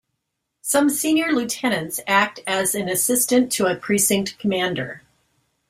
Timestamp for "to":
3.51-3.67